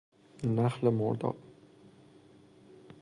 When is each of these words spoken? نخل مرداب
نخل 0.43 0.89
مرداب 0.89 1.37